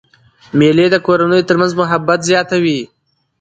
مېلې 0.57 0.85
د 0.91 0.95
کورنیو 1.05 1.47
تر 1.49 1.55
منځ 1.61 1.71
محبت 1.79 2.19
زیاتوي. 2.29 2.79